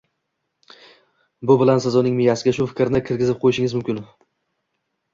[1.51, 4.05] Bu bilan siz uning miyasiga shu fikrni kirgizib qo‘yishingiz mumkin.